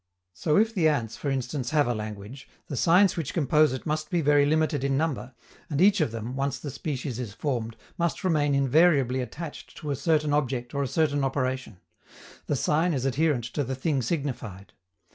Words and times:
So 0.33 0.57
if 0.57 0.73
the 0.73 0.87
ants, 0.87 1.15
for 1.15 1.29
instance, 1.29 1.69
have 1.69 1.87
a 1.87 1.93
language, 1.93 2.49
the 2.65 2.75
signs 2.75 3.15
which 3.15 3.35
compose 3.35 3.71
it 3.71 3.85
must 3.85 4.09
be 4.09 4.19
very 4.21 4.47
limited 4.47 4.83
in 4.83 4.97
number, 4.97 5.35
and 5.69 5.79
each 5.79 6.01
of 6.01 6.09
them, 6.09 6.35
once 6.35 6.57
the 6.57 6.71
species 6.71 7.19
is 7.19 7.35
formed, 7.35 7.77
must 7.99 8.23
remain 8.23 8.55
invariably 8.55 9.21
attached 9.21 9.77
to 9.77 9.91
a 9.91 9.95
certain 9.95 10.33
object 10.33 10.73
or 10.73 10.81
a 10.81 10.87
certain 10.87 11.23
operation: 11.23 11.77
the 12.47 12.55
sign 12.55 12.95
is 12.95 13.05
adherent 13.05 13.43
to 13.53 13.63
the 13.63 13.75
thing 13.75 14.01
signified. 14.01 14.73